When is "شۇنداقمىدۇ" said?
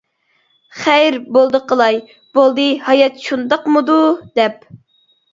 3.25-3.99